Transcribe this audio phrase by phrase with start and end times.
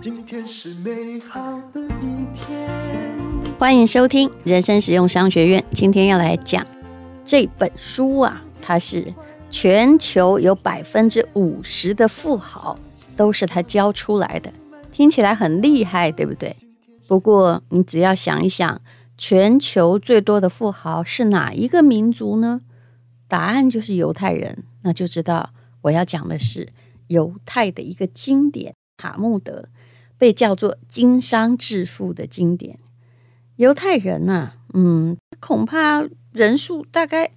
[0.00, 2.68] 今天是美好的一天。
[3.58, 5.62] 欢迎收听人生实用商学院。
[5.72, 6.66] 今天要来讲
[7.24, 9.14] 这本书啊，它是
[9.48, 12.76] 全球有百分之五十的富豪
[13.16, 14.52] 都是他教出来的，
[14.90, 16.56] 听起来很厉害，对不对？
[17.06, 18.80] 不过你只要想一想，
[19.16, 22.62] 全球最多的富豪是哪一个民族呢？
[23.28, 24.64] 答案就是犹太人。
[24.82, 25.52] 那就知道
[25.82, 26.72] 我要讲的是
[27.08, 29.62] 犹太的一个经典《塔木德》，
[30.16, 32.78] 被叫做经商致富的经典。
[33.56, 37.32] 犹太人呐、嗯，恐怕人数大概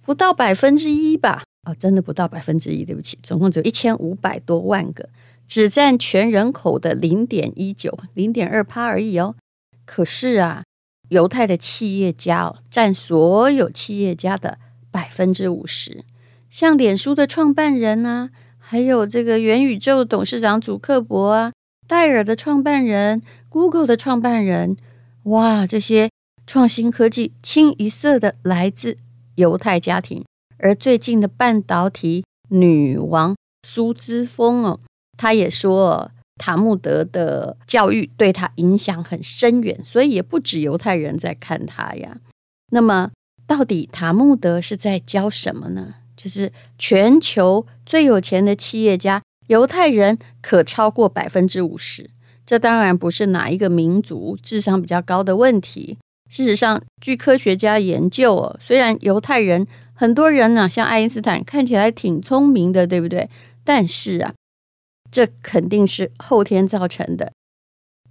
[0.00, 1.44] 不到百分之一吧。
[1.64, 5.08] 哦，真的不到百分之一，对不起，总共只有一千五百多万个。
[5.46, 9.36] 只占全人口的零点一九、零点二趴而已哦。
[9.84, 10.64] 可是啊，
[11.10, 14.58] 犹太的企业家哦，占所有企业家的
[14.90, 16.04] 百分之五十。
[16.52, 21.50] 像脸书的创办人啊，还有这个元宇宙董事长祖克伯啊，
[21.88, 24.76] 戴尔的创办人，Google 的创办人，
[25.22, 26.10] 哇，这些
[26.46, 28.98] 创新科技清一色的来自
[29.36, 30.22] 犹太家庭。
[30.58, 33.34] 而最近的半导体女王
[33.66, 34.78] 苏姿丰哦。
[35.16, 42.18] 她也说，塔木德的教育对她影响很深远，所以也不止犹太人在看她呀。
[42.70, 43.10] 那么，
[43.46, 45.94] 到底塔木德是在教什么呢？
[46.22, 52.08] 就是全球最有钱的企业家，犹太人可超过百分之五十。
[52.46, 55.98] 这当然不是哪一个民族智商比较高的问题。
[56.28, 63.28] 事实上，据科学家研究哦，虽然犹太人很多人呢，像爱因斯坦看起来挺聪明的，对不对？
[63.64, 64.34] 但是啊。
[65.10, 67.32] 这肯定是后天造成的。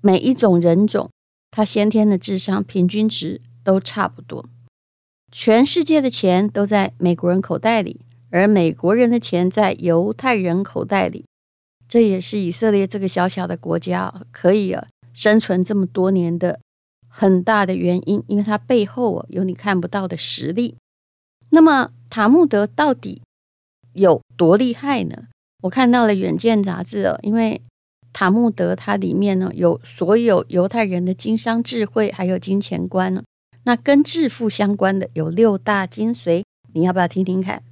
[0.02, 1.10] 每一种人种，
[1.50, 4.46] 他先天的智商平均值都差不多。
[5.32, 11.24] 全世界的钱都在美国人口袋里，而美国人的钱在犹太人口袋里。
[11.88, 16.60] 这也是以色列这个小小的国家可以啊生存这么多年的
[17.08, 20.76] 很大的原因，因为它背后啊有你看不到的实力。
[21.50, 23.22] 那么塔木德到底
[23.94, 25.28] 有多厉害呢？
[25.64, 27.62] 我看到了《远见》杂志哦，因为
[28.14, 33.22] 塔木德它里面呢有所有犹太人的经商智慧，还有金钱观呢。
[33.64, 37.64] 那跟致富相关的有六大精髓，你要不要听听看？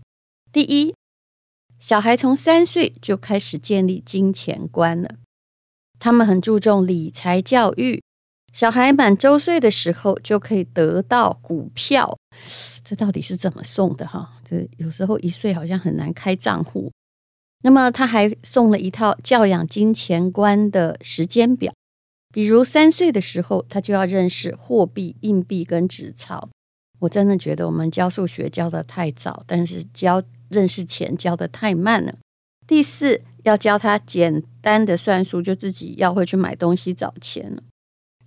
[0.51, 0.93] 第一，
[1.79, 5.15] 小孩从三岁就开始建立金钱观了，
[5.99, 8.01] 他们很注重理财教育。
[8.51, 12.17] 小孩满周岁的时候就可以得到股票，
[12.83, 14.27] 这到底是怎么送的哈？
[14.43, 16.91] 这有时候一岁好像很难开账户。
[17.61, 21.73] 那么他还送了一套教养金钱观的时间表，
[22.33, 26.49] 比如三岁的时候，他就要认识货币、硬币跟纸钞。
[26.99, 32.13] 我真的觉得我们教数学教得太早，但是教认识钱教得太慢了。
[32.67, 37.63] 第四，要教他简单的算术，就自己要会去买东西找钱了。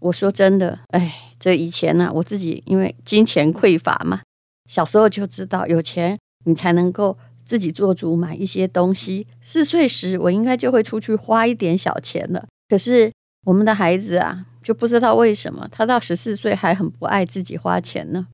[0.01, 4.23] 我说真的，哎，这以前呢、啊，我自己因为金钱匮乏嘛，
[4.69, 7.17] 小时候就知道有钱你才能够。
[7.45, 9.27] 自己做主买一些东西。
[9.41, 12.47] 四岁时，我应该就会出去花一点小钱了。
[12.69, 13.13] 可是
[13.45, 18.29] 我们的孩子啊，就不知道为什么，他到十四岁还很不爱自己花钱呢。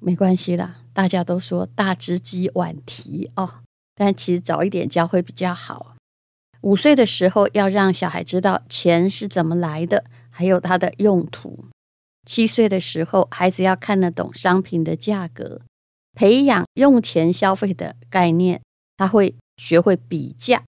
[0.00, 3.60] 没关系啦，大家都说大只鸡晚啼哦，
[3.94, 5.94] 但其实早一点教会比较好。
[6.62, 11.66] 五岁的时候要让小孩知道钱是怎么来的，还有它的用途。
[12.24, 15.60] 七岁的时候，孩子要看得懂商品的价格。
[16.14, 18.60] 培养用钱消费的概念，
[18.96, 20.62] 他会学会比价。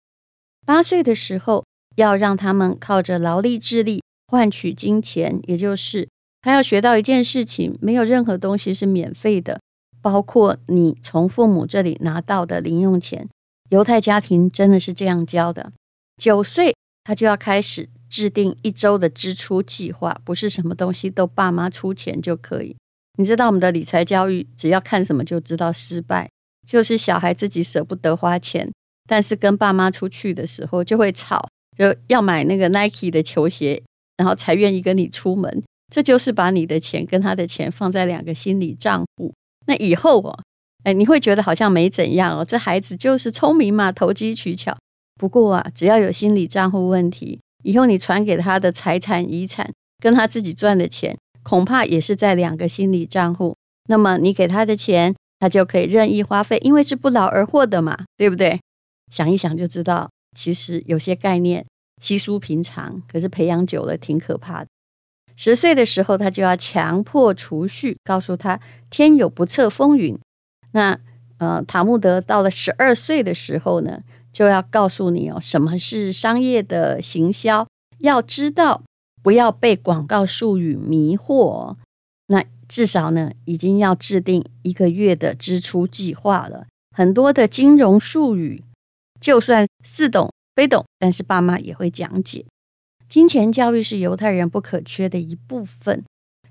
[0.64, 1.64] 八岁的时候，
[1.96, 6.08] 要让他们靠着劳力智力换取金钱，也就是
[6.40, 9.60] 他要学到一件事情：没有任何东西是免费的，
[10.02, 13.28] 包括你从父母这里拿到的零用钱。
[13.70, 15.72] 犹太家庭真的是这样教的。
[16.16, 22.76] 九岁，他就要开始制定一周的支出计划，不是什么东西都爸妈出钱就可以。
[23.16, 26.28] 你知道我们的理财教育，只要看什么就知道失败，
[26.66, 28.70] 就是小孩自己舍不得花钱，
[29.06, 33.82] 但是跟爸妈出去的时候就会吵，就要买那个 Nike 的球鞋，
[34.16, 35.62] 然后才愿意跟你出门。
[35.92, 39.32] 这就是把你的钱跟他的钱放在两个心理账户。
[39.66, 40.38] 那以后哦，
[40.82, 44.76] 哎，你会觉得好像没怎样哦，这孩子就是聪明嘛，投机取巧。
[45.16, 51.16] 不过啊，只要有心理账户问题，以后你传给他的财产遗产跟他自己赚的钱。
[51.42, 53.54] 恐怕也是在两个心理账户，
[53.90, 58.58] 那么你给他的钱，他就可以任意花费，因为是不劳而获的嘛，对不对？
[59.12, 61.64] 想一想就知道，其实有些概念
[62.02, 64.68] 稀疏平常，可是培养久了挺可怕的。
[65.36, 68.60] 十岁的时候，他就要强迫储蓄，告诉他
[68.90, 70.18] 天有不测风云。
[70.72, 70.98] 那
[71.38, 74.02] 呃，塔木德到了十二岁的时候呢，
[74.32, 77.66] 就要告诉你哦，什么是商业的行销，
[77.98, 78.82] 要知道
[79.22, 81.76] 不要被广告术语迷惑。
[82.28, 86.66] 那至少呢，已经要制定一个月的支出计划了。
[86.96, 88.62] 很多的金融术语，
[89.24, 92.44] 就算似懂非懂，但是爸妈也会讲解。
[93.08, 96.04] 金钱教育是犹太人不可缺的一部分。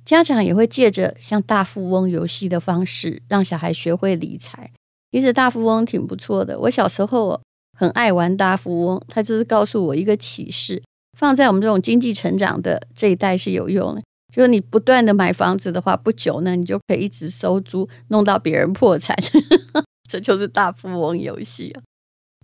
[0.04, 4.72] 家长也会借着像大富翁游戏的方式，让小孩学会理财。
[5.12, 7.40] 其实大富翁挺不错的，我小时候
[7.78, 10.82] 很爱玩大富翁，他就是告诉我一个启示：
[11.16, 14.02] 放在我们这种经济成长的这一代是有用的。
[14.34, 19.16] 就是你不断的买房子的话，不久呢，你就可以一直收租，弄到别人破产。
[20.10, 21.84] 这就是大富翁游戏啊。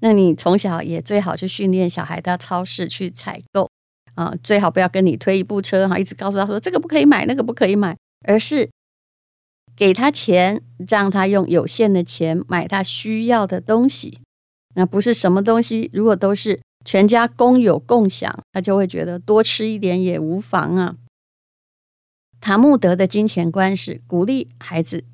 [0.01, 3.69] 那你从小也最好去训练小孩到超市去采购。
[4.15, 7.95] 啊，最好不要跟你推一部车哈，一直告诉他说这个不可以买，那个不可以买，
[8.27, 8.69] 而是
[9.77, 14.19] 给他钱，让他用有限的钱买他需要的东西。
[14.75, 20.97] 那不是什么东西，如果都是全家公有共享，他就会觉得多吃一点也无妨啊。
[22.41, 25.05] 塔木德的金钱观是鼓励孩子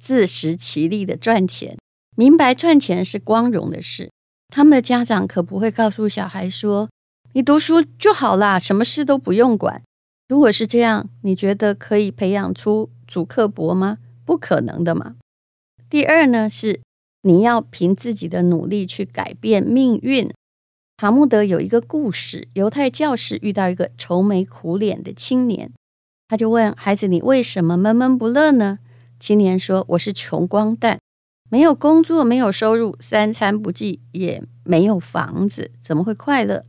[0.00, 1.76] 自食其力的赚钱，
[2.16, 4.10] 明白赚钱是光荣的事。
[4.48, 6.88] 他们的家长可不会告诉小孩说，
[7.32, 9.82] 你读书就好啦，什么事都不用管。
[10.28, 13.98] 如果是这样，你觉得可以培养出祖克伯吗？
[14.24, 15.16] 不可能的嘛。
[15.88, 16.80] 第二呢，是
[17.22, 20.30] 你要凭自己的努力去改变命运。
[20.96, 25.72] 塔木德有一个故事：犹太教士遇到一个愁眉苦脸的青年，
[26.26, 28.80] 他就问孩子：“你为什么闷闷不乐呢？”
[29.20, 30.98] 青年说：“我是穷光蛋，
[31.50, 36.64] 没有工作，没有收入，三餐不继，也没有房子，怎么会快乐？”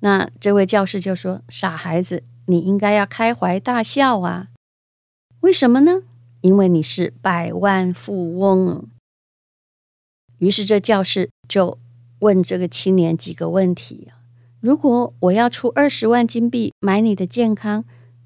[0.00, 4.48] 那这位教师就说：“傻孩子，你应该要开怀大笑啊！
[5.40, 6.02] 为什么呢？
[6.42, 8.88] 因为你是百万富翁。”
[10.38, 11.78] 于是这教师就
[12.18, 14.08] 问这个青年几个问题：
[14.60, 17.84] 如果我要出二十万金币买你的健康，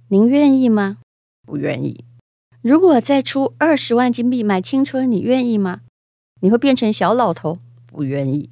[0.08, 0.98] 您愿意吗？
[1.46, 2.04] 不愿意。
[2.62, 5.82] 如果再出二十万金币买青春，你愿意吗？
[6.40, 8.50] 你会变成小老头，不愿意。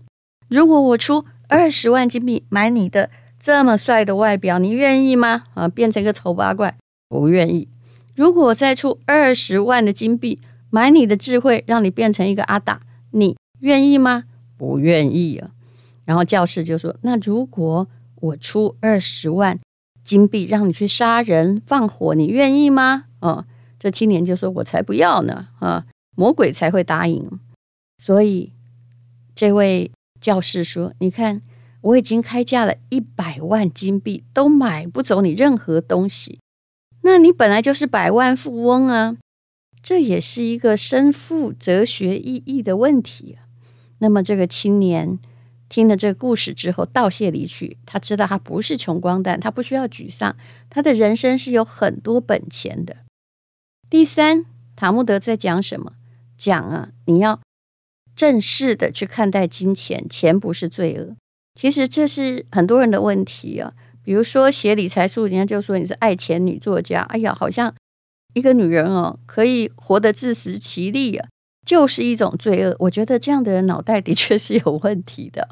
[0.48, 5.44] 如果我出二十万金币买你的这么帅的外表，你愿意吗？
[5.54, 6.76] 啊，变成个丑八怪，
[7.08, 7.68] 不愿意。
[8.14, 10.40] 如果我再出二十万的金币
[10.70, 12.80] 买你的智慧，让你变成一个阿达，
[13.12, 14.24] 你愿意吗？
[14.56, 15.50] 不愿意啊。
[16.04, 17.86] 然后教师就说：“那如果
[18.16, 19.58] 我出二十万
[20.02, 23.44] 金币让你去杀人放火，你愿意吗？”啊，
[23.78, 25.48] 这青年就说：“我才不要呢！
[25.60, 25.84] 啊，
[26.16, 27.38] 魔鬼才会答应。”
[27.98, 28.52] 所以
[29.34, 29.90] 这位。
[30.20, 31.42] 教士说：“你看，
[31.80, 36.40] 我已经开价了一百万金币，都买不走你任何东西。
[37.02, 39.16] 那你本来就是百万富翁啊，
[39.80, 43.46] 这也是一个身负哲学意义的问题啊。”
[44.02, 45.20] 那么，这个青年
[45.68, 47.76] 听了这个故事之后，道谢离去。
[47.86, 50.36] 他知道他不是穷光蛋，他不需要沮丧，
[50.68, 52.96] 他的人生是有很多本钱的。
[53.88, 54.44] 第三，
[54.74, 55.92] 塔木德在讲什么？
[56.36, 57.38] 讲啊，你要。
[58.18, 61.14] 正式的去看待金钱，钱不是罪恶。
[61.54, 63.72] 其实这是很多人的问题啊。
[64.02, 67.02] 比如说写理财书，人家就说你是爱钱女作家。
[67.10, 67.72] 哎呀，好像
[68.34, 71.28] 一个女人哦，可以活得自食其力啊，
[71.64, 72.74] 就是一种罪恶。
[72.80, 75.50] 我觉得这样的人脑袋的确是有问题的。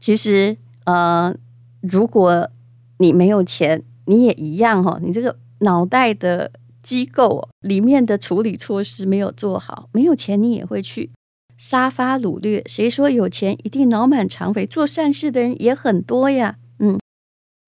[0.00, 1.34] 其实，呃，
[1.80, 2.50] 如果
[2.98, 5.00] 你没有钱，你也一样哈、哦。
[5.02, 6.52] 你这个脑袋的
[6.82, 11.10] 机构、里面的处理措施没有做好，没有钱你也会去。
[11.58, 14.64] 杀伐掳掠，谁说有钱一定脑满肠肥？
[14.64, 16.56] 做善事的人也很多呀。
[16.78, 16.98] 嗯，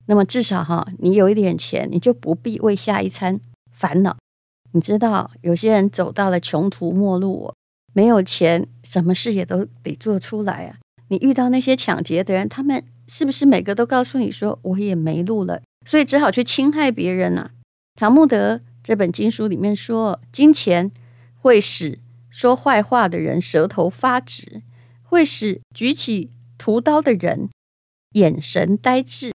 [0.06, 3.40] 那么至少哈，你有一点钱，你就不必为下一餐
[3.72, 4.16] 烦恼。
[4.72, 7.52] 你知道，有些人走到了穷途末路，
[7.92, 10.76] 没有钱，什么事也都得做出来啊。
[11.08, 17.50] 你遇到那些抢劫的人，他们是不是每个都告诉你说我也没路了，所以只好去侵害别人呢？
[17.96, 20.92] 塔木德这本经书里面说，金钱
[21.40, 21.98] 会使。
[22.30, 24.62] 说坏话的人舌头发直，
[25.02, 27.50] 会使举起屠刀的人
[28.12, 29.32] 眼神呆滞。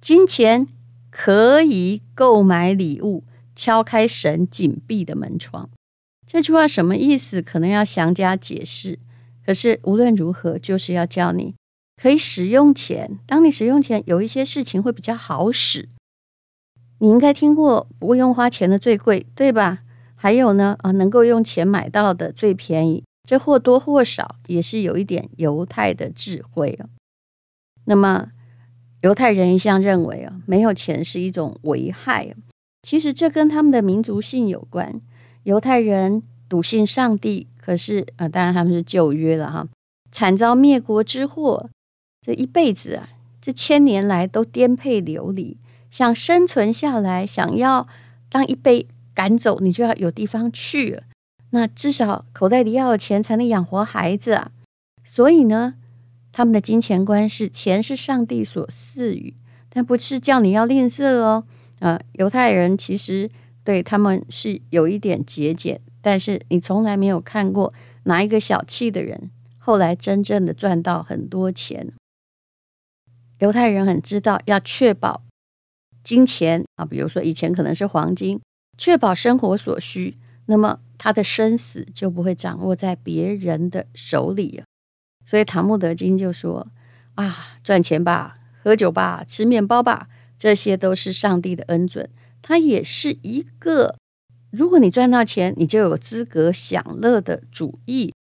[0.00, 0.68] 金钱
[1.10, 3.24] 可以购买礼物，
[3.56, 5.70] 敲开神紧闭的门窗。
[6.26, 7.40] 这句话什么意思？
[7.40, 8.98] 可能要详加解释。
[9.44, 11.54] 可是无论如何，就是要叫你
[12.00, 13.18] 可以使用钱。
[13.26, 15.88] 当你使用钱，有一些事情会比较好使。
[16.98, 19.84] 你应该听过“不用花钱的最贵”，对吧？
[20.16, 26.88] 还有呢，啊，能够用钱买到的最便宜，这或多或少也是有一点犹太的智慧啊。
[27.84, 28.30] 那么，
[29.02, 32.34] 犹太人一向认为啊，没有钱是一种危害。
[32.82, 35.00] 其实这跟他们的民族性有关。
[35.44, 39.68] 犹太人笃信上帝可是啊、当然他们是旧约了哈，
[40.10, 41.68] 惨遭灭国之祸，
[42.20, 43.08] 这一辈子啊，
[43.40, 45.56] 这千年来都颠沛流离，
[45.90, 47.86] 想生存下来，想要
[48.28, 51.00] 当一杯赶走，你就要有地方去，
[51.50, 54.52] 那至少口袋里要有钱才能养活孩子啊。
[55.02, 55.74] 所以呢，
[56.30, 59.34] 他们的金钱观是钱是上帝所赐予，
[59.70, 61.44] 但不是叫你要吝啬哦。
[61.80, 63.30] 啊、犹太人其实
[63.64, 65.80] 对他们是有一点节俭。
[66.02, 67.72] 但是你从来没有看过
[68.04, 71.92] 哪一个小气的人后来真正的赚到很多钱。
[73.40, 75.22] 犹太人很知道要确保
[76.04, 78.40] 金钱啊，比如说以前可能是黄金，
[78.78, 80.16] 确保生活所需，
[80.46, 84.62] 那么他的生死就不会掌握在别人的手里。
[85.24, 86.66] 所以塔木德经就说
[87.14, 92.08] 啊，赚钱吧，喝酒吧，吃面包吧，这些都是上帝的恩准，
[92.42, 93.96] 他也是一个。
[94.50, 98.12] 如果你赚到钱，你就有资格享乐的主义。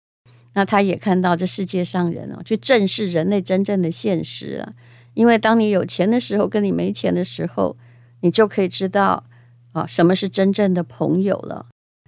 [0.54, 4.72] 那他也看到这世界上人哦，去正视人类真正的现实啊。
[5.14, 7.76] 因为当你有钱的时候，跟你没钱的时候，
[8.20, 9.24] 你就可以知道
[9.74, 11.66] 啊，什么是真正的朋友了。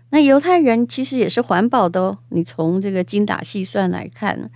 [0.08, 2.18] 那犹太人其实也是环保的哦。
[2.30, 4.50] 你从这个精打细算来看，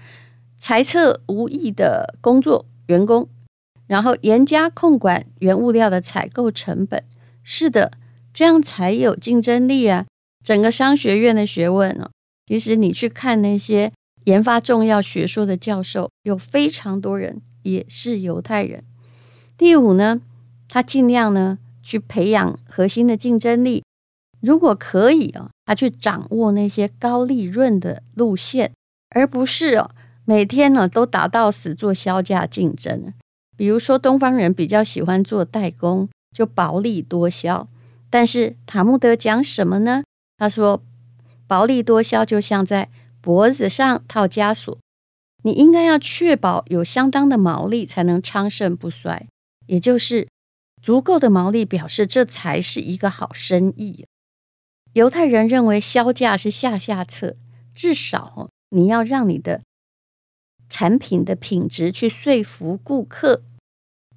[0.57, 3.29] 裁撤无益的工作员工，
[3.87, 7.05] 然后严加控管原物料的采购成本。
[7.45, 7.93] 是的。
[8.33, 10.07] 这样才有竞争力啊！
[10.45, 12.09] 整个商学院的学问呢，
[12.47, 13.91] 其实你去看那些
[14.27, 18.85] 研发重要学说的教授，有非常多人也是犹太人。
[19.59, 20.21] 第五呢，
[20.69, 21.59] 他尽量呢
[21.91, 23.83] 去培养核心的竞争力，
[24.41, 28.71] 如果可以啊，他去掌握那些高利润的路线，
[29.11, 29.91] 而不是哦
[30.25, 33.13] 每天呢都打到死做销价竞争。
[33.57, 37.67] 比如说东方人比较喜欢做代工，就薄利多销。
[38.09, 40.05] 但是塔木德讲什么呢？
[40.39, 40.81] 他说
[41.49, 42.89] ：“薄利多销就像在
[43.21, 44.79] 脖子上套枷锁，
[45.43, 49.27] 你应该要确保有相当的毛利，才能昌盛不衰。
[49.67, 50.29] 也就是
[50.83, 54.07] 足够的毛利，表示这才是一个好生意。
[54.93, 57.37] 犹太人认为销价是下下策，
[57.75, 59.63] 至少你要让你的
[60.69, 63.43] 产品的品质去说服顾客。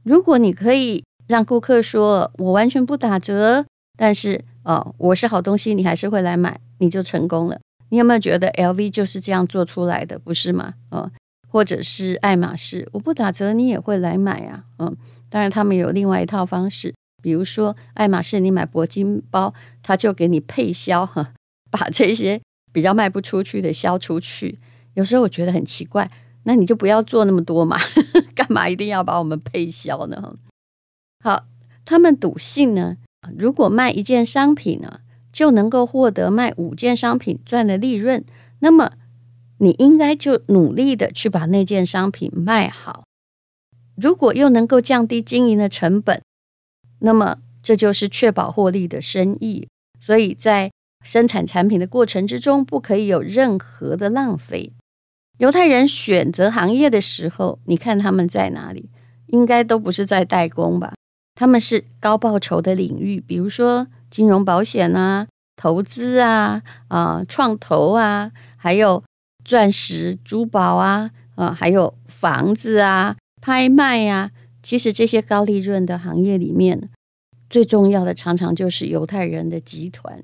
[0.03, 3.65] 如果你可以让顾客说‘我完全不打折’。”
[3.95, 7.59] 但是哦，我是好东西，你还是会来买，你就成功了。
[7.89, 10.73] 你有没有觉得 LV 就是这样做出来的，不是吗？
[10.89, 11.11] 哦，
[11.47, 14.63] 或者是爱马仕，我不打折，你也会来买啊。
[14.79, 14.97] 嗯，
[15.33, 21.33] 当然他们有另外一套方式，比如说爱马仕，你买铂金包，他就给你配销哈，
[21.71, 22.39] 把这些
[22.71, 24.59] 比较卖不出去的销出去。
[24.93, 26.07] 有时候我觉得很奇怪，
[26.43, 27.79] 那你就不要做那么多嘛，
[28.35, 30.35] 干嘛一定要把我们配销呢？
[31.23, 31.45] 好，
[31.83, 32.97] 他们笃信呢。
[33.35, 34.99] 如果卖一件商品呢，
[35.31, 38.23] 就能够获得卖五件商品赚的利润，
[38.59, 38.91] 那么
[39.57, 43.05] 你应该就努力的去把那件商品卖好。
[43.95, 46.21] 如果又能够降低经营的成本，
[46.99, 49.67] 那么这就是确保获利的生意。
[49.99, 50.71] 所以在
[51.03, 54.71] 生产产品的过程之中，不可以有任何的浪费。
[55.37, 58.89] 犹太人选择行业的时候，你看他们在哪里？
[59.27, 60.93] 应该都不是在代工吧？
[61.35, 69.03] 他们是高报酬的领域，比如说金融保险啊、投资啊、啊、创投啊，还有
[69.43, 74.31] 钻石、珠宝啊、啊、还有房子啊、拍卖啊。
[74.61, 76.89] 其实这些高利润的行业里面，
[77.49, 80.23] 最重要的常常就是犹太人的集团。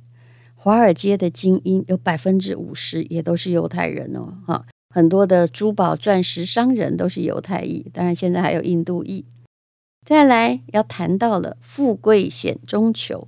[0.55, 9.25] 华尔街的精英有百分之五十也都是犹太人哦，哈，很多的珠宝、钻石商人都是犹太裔，当然现在还有印度裔。
[10.05, 13.27] 再来要谈到了富贵险中求，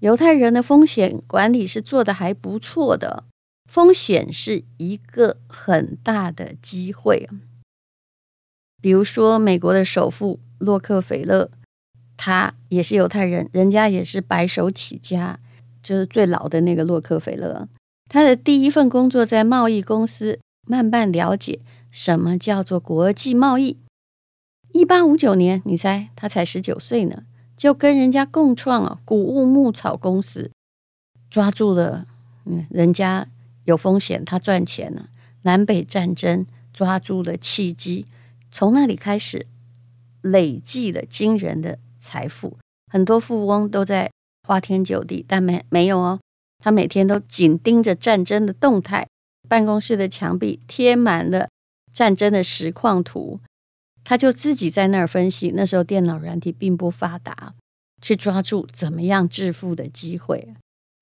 [0.00, 3.24] 犹太人的风险管理是做得还不错的，
[3.70, 7.28] 风险是一个很大的机会。
[8.80, 11.50] 比如说美国的首富洛克菲勒，
[12.16, 15.38] 他也是犹太人，人家也是白手起家，
[15.82, 17.68] 就是最老的那个洛克菲勒。
[18.08, 23.76] 他的第一份工作在贸易公司，慢慢了解什么叫做国际贸易。
[24.72, 27.24] 一八五九年，你猜他才十九岁呢，
[27.56, 30.50] 就跟人家共创了谷物牧草公司，
[31.28, 32.06] 抓住了，
[32.44, 33.26] 嗯，人家
[33.64, 35.08] 有风险，他赚钱了。
[35.42, 38.06] 南北战争抓住了契机，
[38.50, 39.46] 从那里开始
[40.22, 42.56] 累计了惊人的财富。
[42.90, 44.10] 很多富翁都在
[44.46, 46.20] 花天酒地，但没没有哦，
[46.58, 49.06] 他每天都紧盯着战争的动态，
[49.48, 51.48] 办公室的墙壁贴满了
[51.92, 53.40] 战争的实况图。
[54.04, 57.54] 他就自己在那儿分析，那时候电脑软体并不发达，
[58.00, 60.46] 去抓住怎么样致富的机会。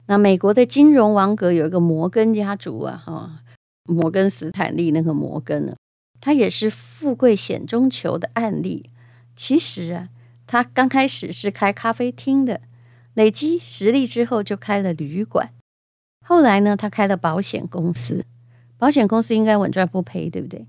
[0.07, 3.43] 那美国的金融王国有一个摩根家族啊，哈，
[3.85, 5.77] 摩根斯坦利那个摩根呢，
[6.25, 8.89] 他也是富贵险中求的案例。
[9.37, 10.09] 其实啊，
[10.47, 12.63] 他刚开始是开咖啡厅的，
[13.13, 15.53] 累积实力之后就开了旅馆。
[16.25, 18.25] 后来呢，他开了保险公司，
[18.79, 20.67] 保险公司应该稳赚不赔，对不对？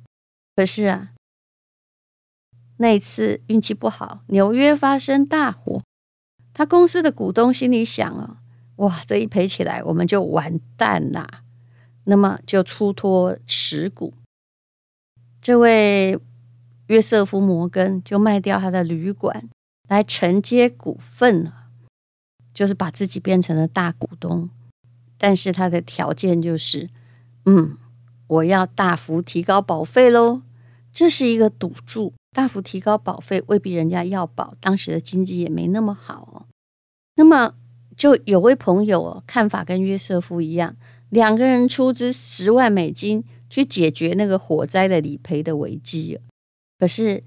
[0.57, 1.13] 可是啊，
[2.79, 5.81] 那一次运气不好，纽约发生大火，
[6.53, 8.41] 他公司的股东心里想啊。
[8.75, 11.43] 哇，这一赔起来，我们就完蛋啦。
[12.03, 14.13] 那么就出脱持股，
[15.45, 16.19] 这位
[16.87, 19.47] 约瑟夫·摩根就卖掉他的旅馆
[19.87, 21.67] 来承接股份了，
[22.51, 24.49] 就是把自己变成了大股东。
[25.19, 26.89] 但是他的条件就是，
[27.45, 27.77] 嗯，
[28.25, 30.41] 我要大幅提高保费喽。
[30.91, 36.49] 这是一个赌注，大幅提高保费未必人家要保，当时的经济也没那么好哦。
[37.17, 37.53] 那么。
[37.95, 40.75] 就有位朋友哦看法跟约瑟夫一样，
[41.11, 43.23] 两个人出资十万美金
[43.55, 46.19] 去解决那个火灾的理赔的危机。
[46.77, 47.23] 可是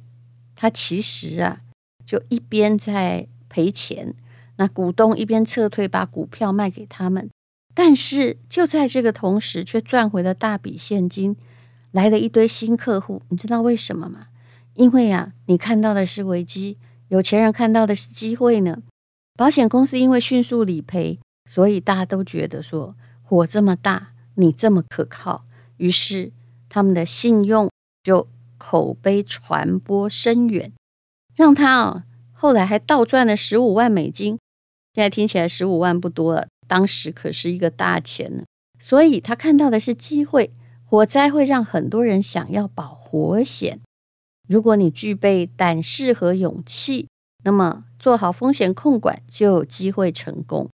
[0.55, 1.63] 他其实啊，
[2.05, 4.15] 就一边在赔钱，
[4.57, 7.31] 那股东一边撤退，把股票卖给他们。
[7.75, 11.35] 但是就在这个同时，却赚回了大笔现金，
[11.93, 13.23] 来了一堆新客户。
[13.31, 14.27] 你知道为什么吗？
[14.75, 16.77] 因为啊，你看到的是危机，
[17.09, 18.83] 有钱人看到的是机会呢。
[19.35, 21.19] 保险公司因为迅速理赔，
[21.49, 25.47] 所以大家都觉得说火这么大，你这么可靠，
[25.79, 26.31] 于是
[26.69, 27.69] 他们的信用
[28.03, 30.71] 就口碑传播深远，
[31.35, 34.39] 让他哦后来还倒赚了十五万美金。
[34.95, 38.45] 现在听起来十五万不多了，当时可是一个大钱呢。
[38.79, 40.53] 所以他看到的是机会，
[40.85, 43.81] 火灾会让很多人想要保火险。
[44.47, 47.09] 如果你具备胆识和勇气，
[47.43, 47.85] 那么。
[47.99, 50.71] 做好风险控管，就有机会成功。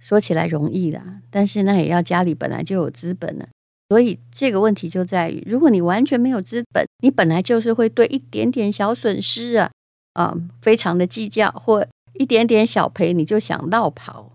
[0.00, 3.46] 说起来容易啦，但是那也要家里本来就有资本呢。
[3.88, 9.70] 所以这个问题就在于，如果你完全没有资本，你本来就是会对一点点小损失啊
[10.14, 14.32] 啊、嗯、非常的计较，或一点点小赔你就想落跑。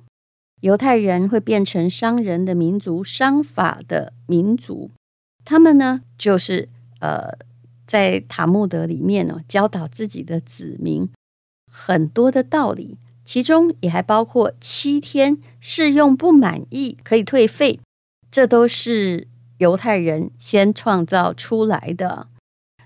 [0.61, 4.91] 犹太人会变成商人的民族，商法的民族。
[5.43, 7.35] 他们呢，就是呃，
[7.87, 11.09] 在塔木德里面呢，教导自己的子民。
[11.69, 17.79] 很多的道理，其中也还包括七天试用不满意可以退费，
[18.29, 19.27] 这都是
[19.61, 22.27] 犹太人先创造出来的。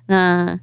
[0.07, 0.59] 那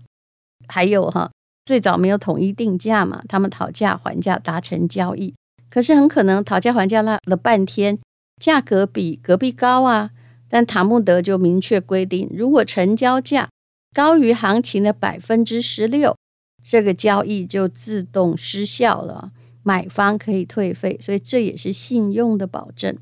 [0.69, 1.33] 还有哈，
[1.65, 5.35] 最早没有统一定价嘛，他们讨价还价达成交易，
[5.71, 7.99] 可是很可能讨价还价了了半天，
[8.37, 10.11] 价格比隔壁高啊。
[10.51, 13.49] 但塔木德就明确规定，如果成交价
[13.95, 16.15] 高于行情的百分之十六。
[16.63, 19.33] 这个交易就自动失效了，
[19.65, 22.97] 买方可以退费，所以这也是信用的保证。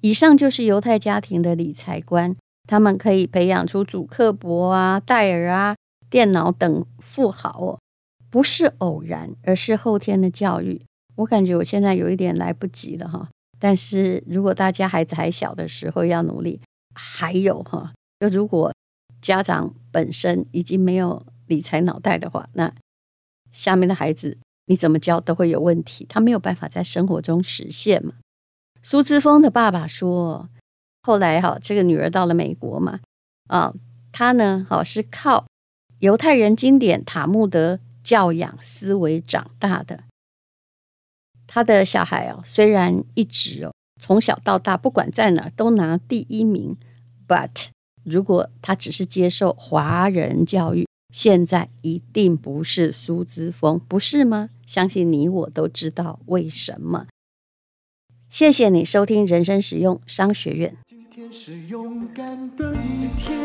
[0.00, 5.76] 以上就是犹太家庭的理财观，他们可以培养出主克伯啊、戴尔啊、
[6.08, 7.78] 电脑等富豪哦，
[8.30, 10.80] 不是偶然，而是后天的教育。
[11.16, 16.60] 我感觉我现在有一点来不及了哈，但是如果大家孩子还小的时候要努力，
[16.94, 18.72] 还有哈，就如果
[19.20, 22.72] 家长本身已经没有理财脑袋的话，那
[23.50, 28.12] 下面的孩子你怎么教都会有问题，他没有办法在生活中实现嘛。
[28.82, 30.48] 苏姿丰的爸爸说，
[31.02, 33.00] 后来哈，这个女儿到了美国嘛，
[33.48, 33.74] 啊，
[34.12, 35.46] 她呢，好是靠
[35.98, 40.04] 犹太人经典塔木德教养思维长大的。
[41.46, 46.76] 他的小孩哦，虽然一直哦从小到大不管在哪都拿第一名
[47.26, 47.68] ，but
[48.04, 50.86] 如果他只是接受华人教育。
[51.10, 54.50] 现在一定不是苏姿丰，不是吗？
[54.66, 57.06] 相信你我都知道为什么。
[58.30, 60.76] 谢谢你收听人生实用商学院。
[60.86, 63.38] 今天是勇敢的一天，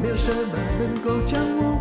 [0.00, 1.80] 没有什么能够将我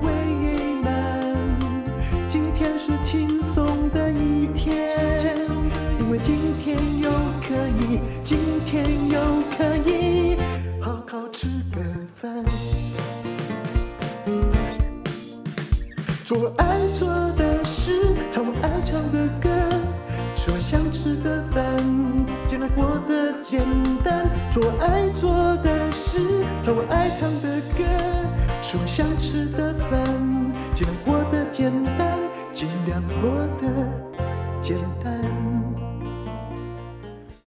[28.95, 29.45] 想吃